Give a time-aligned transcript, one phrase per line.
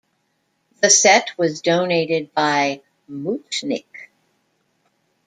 [0.81, 4.09] The set was donated by Mutchnick.